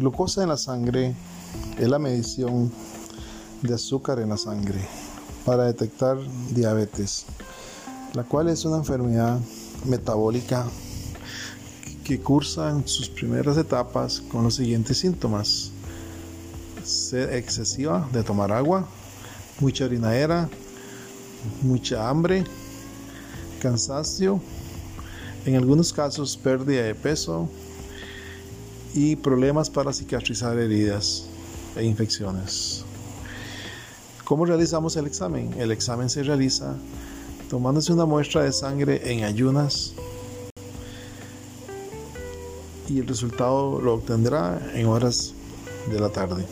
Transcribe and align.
Glucosa 0.00 0.42
en 0.42 0.48
la 0.48 0.56
sangre 0.56 1.14
es 1.78 1.86
la 1.86 1.98
medición 1.98 2.72
de 3.60 3.74
azúcar 3.74 4.18
en 4.18 4.30
la 4.30 4.38
sangre 4.38 4.80
para 5.44 5.66
detectar 5.66 6.16
diabetes, 6.54 7.26
la 8.14 8.24
cual 8.24 8.48
es 8.48 8.64
una 8.64 8.78
enfermedad 8.78 9.38
metabólica 9.84 10.66
que 12.02 12.18
cursa 12.18 12.70
en 12.70 12.88
sus 12.88 13.10
primeras 13.10 13.58
etapas 13.58 14.22
con 14.22 14.42
los 14.42 14.54
siguientes 14.54 14.96
síntomas. 14.96 15.70
Sed 16.82 17.34
excesiva 17.34 18.08
de 18.10 18.22
tomar 18.22 18.52
agua, 18.52 18.88
mucha 19.60 19.84
orinadera, 19.84 20.48
mucha 21.60 22.08
hambre, 22.08 22.44
cansancio, 23.60 24.40
en 25.44 25.56
algunos 25.56 25.92
casos 25.92 26.38
pérdida 26.38 26.84
de 26.84 26.94
peso 26.94 27.50
y 28.94 29.16
problemas 29.16 29.70
para 29.70 29.92
cicatrizar 29.92 30.58
heridas 30.58 31.26
e 31.76 31.84
infecciones. 31.84 32.84
¿Cómo 34.24 34.44
realizamos 34.44 34.96
el 34.96 35.06
examen? 35.06 35.54
El 35.58 35.72
examen 35.72 36.08
se 36.08 36.22
realiza 36.22 36.76
tomándose 37.48 37.92
una 37.92 38.06
muestra 38.06 38.44
de 38.44 38.52
sangre 38.52 39.12
en 39.12 39.24
ayunas 39.24 39.94
y 42.88 42.98
el 42.98 43.06
resultado 43.06 43.80
lo 43.80 43.94
obtendrá 43.94 44.60
en 44.74 44.86
horas 44.86 45.32
de 45.90 46.00
la 46.00 46.10
tarde. 46.10 46.44